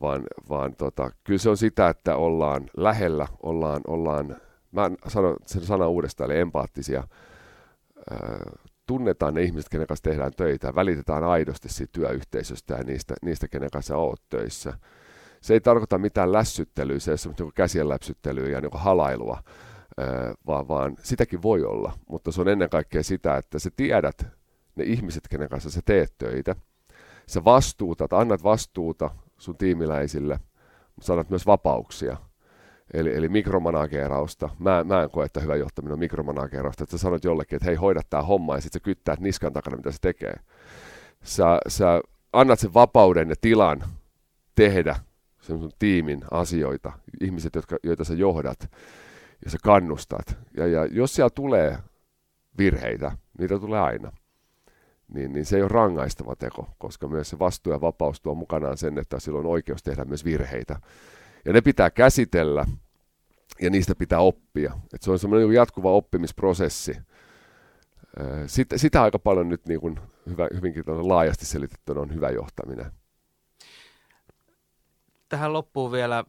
vaan, 0.00 0.22
vaan 0.48 0.76
tota, 0.76 1.10
kyllä 1.24 1.38
se 1.38 1.50
on 1.50 1.56
sitä, 1.56 1.88
että 1.88 2.16
ollaan 2.16 2.70
lähellä, 2.76 3.26
ollaan, 3.42 3.80
ollaan 3.86 4.36
mä 4.72 4.90
sanon 5.08 5.36
sen 5.46 5.62
sanan 5.62 5.88
uudestaan, 5.88 6.30
eli 6.30 6.40
empaattisia, 6.40 7.04
tunnetaan 8.92 9.34
ne 9.34 9.42
ihmiset, 9.42 9.68
kenen 9.68 9.86
kanssa 9.86 10.10
tehdään 10.10 10.32
töitä, 10.36 10.74
välitetään 10.74 11.24
aidosti 11.24 11.68
siitä 11.68 11.92
työyhteisöstä 11.92 12.74
ja 12.74 12.84
niistä, 12.84 13.14
niistä 13.22 13.48
kenen 13.48 13.70
kanssa 13.72 13.96
olet 13.96 14.20
töissä. 14.28 14.72
Se 15.40 15.54
ei 15.54 15.60
tarkoita 15.60 15.98
mitään 15.98 16.32
lässyttelyä, 16.32 16.98
se 16.98 17.10
ei 17.10 17.44
ole 17.44 17.52
käsien 17.54 17.88
läpsyttelyä 17.88 18.48
ja 18.48 18.60
niin 18.60 18.70
halailua, 18.74 19.42
vaan, 20.46 20.68
vaan 20.68 20.96
sitäkin 21.02 21.42
voi 21.42 21.64
olla, 21.64 21.92
mutta 22.08 22.32
se 22.32 22.40
on 22.40 22.48
ennen 22.48 22.70
kaikkea 22.70 23.02
sitä, 23.02 23.36
että 23.36 23.58
sä 23.58 23.70
tiedät 23.76 24.26
ne 24.76 24.84
ihmiset, 24.84 25.28
kenen 25.28 25.48
kanssa 25.48 25.70
sä 25.70 25.80
teet 25.84 26.14
töitä. 26.18 26.56
Sä 27.26 27.44
vastuutat, 27.44 28.12
annat 28.12 28.42
vastuuta 28.42 29.10
sun 29.38 29.56
tiimiläisille, 29.56 30.40
mutta 30.96 31.06
sanat 31.06 31.30
myös 31.30 31.46
vapauksia– 31.46 32.16
Eli, 32.94 33.16
eli 33.16 33.28
mikromanagerausta. 33.28 34.48
Mä, 34.58 34.84
mä 34.84 35.02
en 35.02 35.10
koe, 35.10 35.24
että 35.24 35.40
hyvä 35.40 35.56
johtaminen 35.56 35.92
on 35.92 35.98
mikromanagerausta, 35.98 36.84
että 36.84 36.98
sä 36.98 37.02
sanot 37.02 37.24
jollekin, 37.24 37.56
että 37.56 37.66
hei, 37.66 37.74
hoida 37.74 38.00
tämä 38.10 38.22
homma, 38.22 38.54
ja 38.54 38.60
sitten 38.60 38.80
sä 38.80 38.84
kyttäät 38.84 39.20
niskan 39.20 39.52
takana, 39.52 39.76
mitä 39.76 39.90
se 39.90 39.98
tekee. 40.00 40.34
Sä, 41.22 41.58
sä 41.68 42.00
annat 42.32 42.58
sen 42.58 42.74
vapauden 42.74 43.28
ja 43.28 43.34
tilan 43.40 43.84
tehdä 44.54 44.96
sen 45.40 45.58
sun 45.58 45.70
tiimin 45.78 46.20
asioita, 46.30 46.92
ihmiset, 47.20 47.54
jotka, 47.54 47.76
joita 47.82 48.04
sä 48.04 48.14
johdat, 48.14 48.70
ja 49.44 49.50
sä 49.50 49.58
kannustat. 49.64 50.36
Ja, 50.56 50.66
ja 50.66 50.86
jos 50.86 51.14
siellä 51.14 51.30
tulee 51.30 51.78
virheitä, 52.58 53.12
niitä 53.38 53.58
tulee 53.58 53.80
aina, 53.80 54.12
niin, 55.14 55.32
niin 55.32 55.44
se 55.44 55.56
ei 55.56 55.62
ole 55.62 55.68
rangaistava 55.68 56.36
teko, 56.36 56.68
koska 56.78 57.08
myös 57.08 57.30
se 57.30 57.38
vastuu 57.38 57.72
ja 57.72 57.80
vapaus 57.80 58.20
tuo 58.20 58.34
mukanaan 58.34 58.76
sen, 58.76 58.98
että 58.98 59.20
silloin 59.20 59.46
on 59.46 59.52
oikeus 59.52 59.82
tehdä 59.82 60.04
myös 60.04 60.24
virheitä. 60.24 60.80
Ja 61.44 61.52
ne 61.52 61.60
pitää 61.60 61.90
käsitellä 61.90 62.66
ja 63.60 63.70
niistä 63.70 63.94
pitää 63.94 64.18
oppia. 64.18 64.78
Et 64.94 65.02
se 65.02 65.10
on 65.10 65.18
semmoinen 65.18 65.48
niin 65.48 65.56
jatkuva 65.56 65.92
oppimisprosessi. 65.92 66.96
Sitä, 68.46 68.78
sitä 68.78 69.02
aika 69.02 69.18
paljon 69.18 69.48
nyt 69.48 69.66
niin 69.66 69.80
kuin 69.80 70.00
hyvä, 70.26 70.48
hyvinkin 70.54 70.84
laajasti 70.86 71.46
selitettynä 71.46 72.00
on 72.00 72.14
hyvä 72.14 72.30
johtaminen. 72.30 72.92
Tähän 75.28 75.52
loppuu 75.52 75.92
vielä 75.92 76.24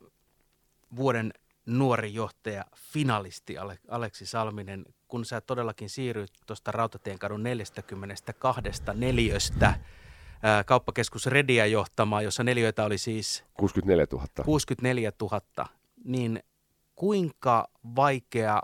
vuoden 0.96 1.34
nuori 1.66 2.14
johtaja, 2.14 2.66
finalisti 2.76 3.56
Aleksi 3.88 4.26
Salminen, 4.26 4.86
kun 5.08 5.26
sä 5.26 5.42
todellakin 5.42 5.90
siirryt 5.90 6.32
tuosta 6.48 6.72
Rautatienkadun 6.72 7.44
42 7.44 8.62
neliöstä 8.94 9.74
kauppakeskus 10.66 11.26
Redia 11.26 11.66
johtamaan, 11.66 12.24
jossa 12.24 12.44
neliöitä 12.44 12.86
oli 12.86 12.98
siis 12.98 13.44
64 13.54 14.06
000. 14.12 14.28
64 14.46 15.12
000, 15.22 15.42
niin 16.06 16.44
kuinka 16.96 17.70
vaikea 17.96 18.62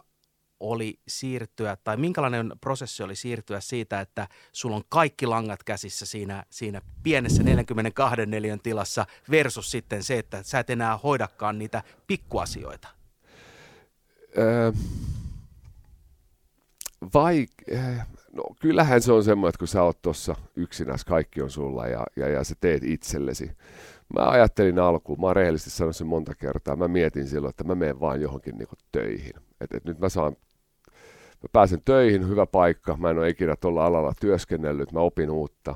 oli 0.60 1.00
siirtyä, 1.08 1.78
tai 1.84 1.98
minkälainen 1.98 2.52
prosessi 2.62 3.04
oli 3.04 3.16
siirtyä 3.16 3.60
siitä, 3.60 4.02
että 4.02 4.28
sulla 4.52 4.76
on 4.76 4.84
kaikki 4.90 5.26
langat 5.26 5.64
käsissä 5.64 6.06
siinä, 6.06 6.44
siinä 6.50 6.82
pienessä 7.04 7.44
42 7.44 8.26
neliön 8.26 8.60
tilassa 8.60 9.06
versus 9.32 9.72
sitten 9.72 10.04
se, 10.04 10.20
että 10.20 10.44
sä 10.44 10.60
et 10.60 10.70
enää 10.70 10.98
hoidakaan 10.98 11.60
niitä 11.60 11.84
pikkuasioita? 12.08 12.88
Öö, 14.38 14.72
vaik- 17.06 17.80
No 18.34 18.44
kyllähän 18.62 19.02
se 19.02 19.12
on 19.12 19.24
semmoinen, 19.24 19.50
että 19.50 19.60
kun 19.60 19.68
sä 19.68 19.84
oot 19.84 20.02
tuossa 20.02 20.36
yksinäs, 20.56 21.06
kaikki 21.06 21.42
on 21.42 21.50
sulla 21.50 21.88
ja, 21.88 22.06
ja, 22.16 22.30
ja 22.30 22.44
sä 22.44 22.56
teet 22.62 22.84
itsellesi. 22.84 23.52
Mä 24.16 24.30
ajattelin 24.30 24.80
alkuun, 24.80 25.22
mä 25.22 25.28
oon 25.28 25.36
rehellisesti 25.36 25.70
sanonut 25.70 25.96
sen 25.96 26.08
monta 26.08 26.36
kertaa, 26.36 26.76
mä 26.76 26.88
mietin 26.88 27.28
silloin, 27.28 27.50
että 27.50 27.64
mä 27.64 27.76
menen 27.76 28.00
vaan 28.00 28.22
johonkin 28.22 28.58
niinku 28.58 28.76
töihin. 28.92 29.34
Että 29.62 29.78
et 29.78 29.86
nyt 29.86 30.00
mä 30.00 30.10
saan, 30.10 30.36
mä 31.42 31.50
pääsen 31.54 31.82
töihin, 31.86 32.30
hyvä 32.30 32.46
paikka, 32.46 32.98
mä 32.98 33.10
en 33.10 33.18
ole 33.18 33.30
ikinä 33.30 33.56
tuolla 33.56 33.86
alalla 33.86 34.14
työskennellyt, 34.20 34.92
mä 34.92 35.00
opin 35.00 35.30
uutta. 35.30 35.76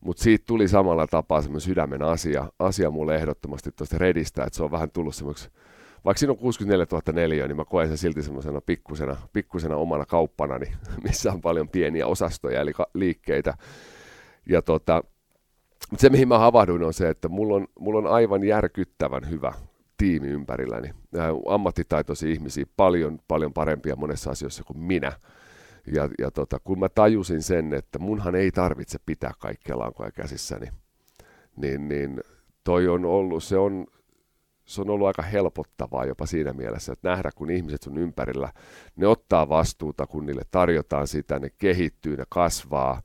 Mutta 0.00 0.22
siitä 0.22 0.44
tuli 0.46 0.68
samalla 0.68 1.06
tapaa 1.06 1.42
semmoinen 1.42 1.60
sydämen 1.60 2.02
asia, 2.02 2.52
asia 2.58 2.90
mulle 2.90 3.16
ehdottomasti 3.16 3.70
tuosta 3.72 3.98
Redistä, 3.98 4.44
että 4.44 4.56
se 4.56 4.64
on 4.64 4.70
vähän 4.70 4.90
tullut 4.90 5.14
semmoiksi 5.14 5.50
vaikka 6.06 6.18
siinä 6.18 6.32
on 6.32 6.38
64 6.38 6.86
004, 7.14 7.46
niin 7.46 7.56
mä 7.56 7.64
koen 7.64 7.88
sen 7.88 7.98
silti 7.98 8.22
semmoisena 8.22 8.60
pikkusena, 8.60 9.16
pikkusena 9.32 9.76
omana 9.76 10.04
kauppana, 10.04 10.58
niin, 10.58 10.72
missä 11.04 11.32
on 11.32 11.40
paljon 11.40 11.68
pieniä 11.68 12.06
osastoja 12.06 12.60
eli 12.60 12.72
liikkeitä. 12.94 13.54
Ja 14.48 14.62
tota, 14.62 15.02
mutta 15.90 16.00
se, 16.00 16.10
mihin 16.10 16.28
mä 16.28 16.38
havahduin, 16.38 16.82
on 16.82 16.94
se, 16.94 17.08
että 17.08 17.28
mulla 17.28 17.54
on, 17.54 17.66
mulla 17.78 17.98
on 17.98 18.14
aivan 18.14 18.44
järkyttävän 18.44 19.30
hyvä 19.30 19.52
tiimi 19.96 20.28
ympärilläni. 20.28 20.90
Ammattitaitoisia 21.48 22.30
ihmisiä, 22.30 22.64
paljon, 22.76 23.18
paljon 23.28 23.52
parempia 23.52 23.96
monessa 23.96 24.30
asiassa 24.30 24.64
kuin 24.64 24.78
minä. 24.78 25.12
Ja, 25.94 26.08
ja 26.18 26.30
tota, 26.30 26.58
kun 26.64 26.78
mä 26.78 26.88
tajusin 26.88 27.42
sen, 27.42 27.74
että 27.74 27.98
munhan 27.98 28.34
ei 28.34 28.50
tarvitse 28.50 28.98
pitää 29.06 29.32
kaikkia 29.38 29.78
lankoja 29.78 30.12
käsissäni, 30.12 30.66
niin, 31.56 31.88
niin 31.88 32.20
toi 32.64 32.88
on 32.88 33.04
ollut, 33.04 33.44
se 33.44 33.58
on, 33.58 33.86
se 34.66 34.80
on 34.80 34.90
ollut 34.90 35.06
aika 35.06 35.22
helpottavaa 35.22 36.04
jopa 36.04 36.26
siinä 36.26 36.52
mielessä, 36.52 36.92
että 36.92 37.08
nähdä, 37.08 37.30
kun 37.34 37.50
ihmiset 37.50 37.82
sun 37.82 37.98
ympärillä, 37.98 38.52
ne 38.96 39.06
ottaa 39.06 39.48
vastuuta, 39.48 40.06
kun 40.06 40.26
niille 40.26 40.42
tarjotaan 40.50 41.08
sitä, 41.08 41.38
ne 41.38 41.50
kehittyy, 41.58 42.16
ne 42.16 42.24
kasvaa, 42.28 43.02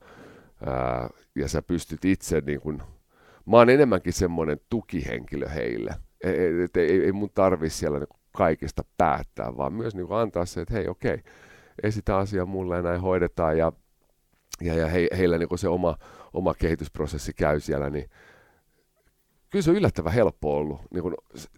ää, 0.66 1.08
ja 1.34 1.48
sä 1.48 1.62
pystyt 1.62 2.04
itse 2.04 2.42
niin 2.46 2.60
kun, 2.60 2.82
mä 3.46 3.56
oon 3.56 3.70
enemmänkin 3.70 4.12
semmoinen 4.12 4.60
tukihenkilö 4.68 5.48
heille, 5.48 5.94
ei, 6.24 6.34
ei, 6.34 6.68
ei, 6.76 7.04
ei 7.04 7.12
mun 7.12 7.30
tarvi 7.34 7.70
siellä 7.70 7.98
niin 7.98 8.08
kaikesta 8.36 8.84
päättää, 8.96 9.56
vaan 9.56 9.72
myös 9.72 9.94
niin 9.94 10.06
antaa 10.10 10.44
se, 10.44 10.60
että 10.60 10.74
hei 10.74 10.88
okei, 10.88 11.22
esitä 11.82 12.16
asia 12.16 12.46
mulle 12.46 12.76
ja 12.76 12.82
näin 12.82 13.00
hoidetaan, 13.00 13.58
ja, 13.58 13.72
ja, 14.60 14.74
ja 14.74 14.86
he, 14.86 15.08
heillä 15.18 15.38
niin 15.38 15.58
se 15.58 15.68
oma, 15.68 15.96
oma 16.32 16.54
kehitysprosessi 16.54 17.32
käy 17.32 17.60
siellä, 17.60 17.90
niin 17.90 18.10
kyllä 19.52 19.62
se 19.62 19.70
on 19.70 19.76
yllättävän 19.76 20.12
helppo 20.12 20.56
ollut 20.56 20.80
niin 20.90 21.02
kun, 21.02 21.14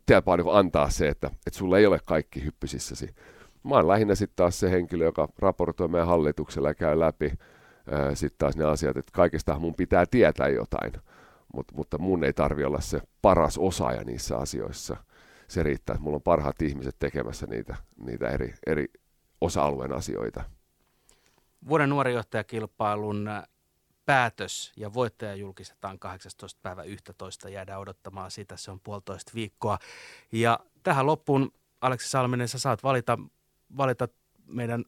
tiedäpä, 0.07 0.37
niin 0.37 0.45
kun 0.45 0.57
antaa 0.57 0.91
se, 0.91 1.09
että, 1.09 1.27
että 1.27 1.59
sulla 1.59 1.79
ei 1.79 1.87
ole 1.87 1.99
kaikki 2.05 2.45
hyppysissäsi. 2.45 3.15
Mä 3.63 3.75
oon 3.75 3.89
lähinnä 3.89 4.15
sitten 4.15 4.37
taas 4.37 4.61
se 4.61 4.71
henkilö, 4.71 5.05
joka 5.05 5.29
raportoi 5.39 5.89
meidän 5.89 6.09
hallituksella 6.09 6.69
ja 6.69 6.75
käy 6.75 7.01
läpi 7.01 7.33
sitten 8.15 8.39
taas 8.39 8.57
ne 8.57 8.65
asiat, 8.65 8.97
että 8.97 9.13
kaikesta 9.13 9.59
mun 9.59 9.75
pitää 9.75 10.05
tietää 10.11 10.49
jotain, 10.49 10.93
Mut, 11.55 11.73
mutta 11.73 11.99
mun 11.99 12.25
ei 12.25 12.33
tarvi 12.33 12.65
olla 12.65 12.81
se 12.81 13.01
paras 13.23 13.59
osaaja 13.59 14.05
niissä 14.05 14.37
asioissa. 14.37 14.97
Se 15.49 15.63
riittää, 15.63 15.95
että 15.95 16.03
mulla 16.03 16.17
on 16.17 16.23
parhaat 16.23 16.63
ihmiset 16.63 16.97
tekemässä 16.99 17.47
niitä, 17.47 17.77
niitä 18.07 18.29
eri, 18.29 18.55
eri 18.67 18.87
osa-alueen 19.41 19.93
asioita. 19.93 20.45
Vuoden 21.69 21.89
nuorijohtajakilpailun 21.89 23.29
päätös 24.07 24.73
ja 24.77 24.95
voittaja 24.95 25.35
julkistetaan 25.35 25.99
18. 25.99 26.61
päivä 26.63 26.83
11. 26.83 27.49
Jäädään 27.49 27.81
odottamaan 27.81 28.31
sitä, 28.31 28.57
se 28.57 28.71
on 28.71 28.81
puolitoista 28.81 29.33
viikkoa. 29.35 29.79
Ja 30.33 30.61
tähän 30.83 31.07
loppuun, 31.07 31.53
Aleksi 31.81 32.11
Salminen, 32.11 32.49
sä 32.49 32.59
saat 32.59 32.83
valita, 32.83 33.19
valita 33.77 34.09
meidän 34.47 34.85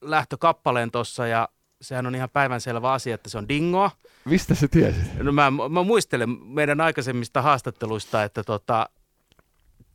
lähtökappaleen 0.00 0.90
tuossa 0.90 1.26
ja 1.26 1.48
sehän 1.80 2.06
on 2.06 2.14
ihan 2.14 2.30
päivänselvä 2.30 2.92
asia, 2.92 3.14
että 3.14 3.30
se 3.30 3.38
on 3.38 3.48
dingoa. 3.48 3.90
Mistä 4.24 4.54
sä 4.54 4.68
tiesit? 4.68 5.18
No 5.22 5.32
mä, 5.32 5.50
mä 5.50 5.82
muistelen 5.82 6.30
meidän 6.30 6.80
aikaisemmista 6.80 7.42
haastatteluista, 7.42 8.24
että 8.24 8.44
tota, 8.44 8.88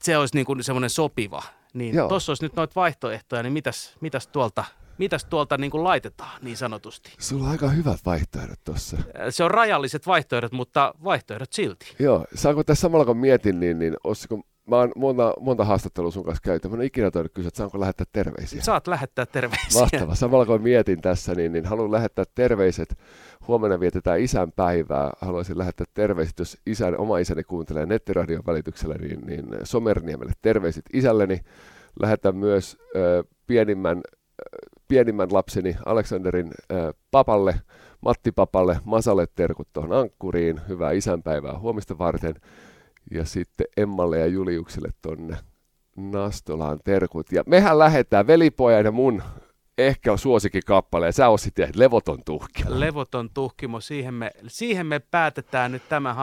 se 0.03 0.17
olisi 0.17 0.35
niin 0.35 0.45
kuin 0.45 0.63
semmoinen 0.63 0.89
sopiva. 0.89 1.43
Niin 1.73 1.95
tuossa 2.09 2.31
olisi 2.31 2.43
nyt 2.43 2.55
noita 2.55 2.75
vaihtoehtoja, 2.75 3.43
niin 3.43 3.53
mitäs, 3.53 3.95
mitäs 4.01 4.27
tuolta 4.27 4.65
mitäs 4.97 5.25
tuolta 5.25 5.57
niin 5.57 5.71
kuin 5.71 5.83
laitetaan 5.83 6.39
niin 6.41 6.57
sanotusti? 6.57 7.13
Sulla 7.19 7.43
on 7.43 7.51
aika 7.51 7.69
hyvät 7.69 7.99
vaihtoehdot 8.05 8.59
tuossa. 8.63 8.97
Se 9.29 9.43
on 9.43 9.51
rajalliset 9.51 10.07
vaihtoehdot, 10.07 10.51
mutta 10.51 10.93
vaihtoehdot 11.03 11.53
silti. 11.53 11.95
Joo, 11.99 12.25
saanko 12.35 12.63
tässä 12.63 12.81
samalla 12.81 13.05
kun 13.05 13.17
mietin, 13.17 13.59
niin, 13.59 13.79
niin 13.79 13.93
olisiko 14.03 14.39
Mä 14.67 14.77
oon 14.77 14.91
monta, 14.95 15.33
monta 15.39 15.65
haastattelua 15.65 16.11
sun 16.11 16.23
kanssa 16.23 16.41
käyty. 16.41 16.67
Mä 16.67 16.75
en 16.75 16.81
ikinä 16.81 17.11
toinut 17.11 17.31
kysyä, 17.33 17.47
että 17.47 17.57
saanko 17.57 17.79
lähettää 17.79 18.05
terveisiä. 18.11 18.61
Saat 18.61 18.87
lähettää 18.87 19.25
terveisiä. 19.25 19.81
Mahtava. 19.81 20.15
Samalla 20.15 20.45
kun 20.45 20.61
mietin 20.61 21.01
tässä, 21.01 21.35
niin, 21.35 21.51
niin 21.51 21.65
haluan 21.65 21.91
lähettää 21.91 22.25
terveiset. 22.35 22.97
Huomenna 23.47 23.79
vietetään 23.79 24.19
isän 24.19 24.51
päivää. 24.51 25.11
Haluaisin 25.21 25.57
lähettää 25.57 25.87
terveiset, 25.93 26.39
jos 26.39 26.57
isän, 26.65 26.97
oma 26.97 27.17
isäni 27.17 27.43
kuuntelee 27.43 27.85
nettiradion 27.85 28.43
välityksellä, 28.47 28.95
niin, 28.95 29.21
niin 29.25 29.45
Somerniemelle 29.63 30.33
terveiset 30.41 30.85
isälleni. 30.93 31.39
Lähetän 31.99 32.35
myös 32.35 32.77
äh, 32.95 33.25
pienimmän, 33.47 34.01
pienimmän 34.87 35.33
lapseni 35.33 35.75
Aleksanderin 35.85 36.51
papalle, 37.11 37.55
Matti 38.01 38.31
papalle, 38.31 38.79
Masalle 38.83 39.25
terkut 39.35 39.67
tuohon 39.73 39.93
ankkuriin. 39.93 40.61
Hyvää 40.67 40.91
isänpäivää 40.91 41.59
huomista 41.59 41.97
varten 41.97 42.35
ja 43.11 43.25
sitten 43.25 43.67
Emmalle 43.77 44.19
ja 44.19 44.27
Juliukselle 44.27 44.89
tonne 45.01 45.37
Nastolaan 45.97 46.79
terkut. 46.83 47.31
Ja 47.31 47.43
mehän 47.47 47.79
lähdetään 47.79 48.27
velipojan 48.27 48.85
ja 48.85 48.91
mun 48.91 49.23
ehkä 49.77 50.11
on 50.11 50.17
suosikin 50.17 50.61
kappale, 50.65 51.05
ja 51.05 51.11
sä 51.11 51.29
osit 51.29 51.53
Levoton 51.75 52.19
tuhkimo. 52.25 52.79
Levoton 52.79 53.29
tuhkimo, 53.33 53.79
siihen 53.79 54.13
me, 54.13 54.31
siihen 54.47 54.87
me 54.87 54.99
päätetään 54.99 55.71
nyt 55.71 55.89
tämä 55.89 56.13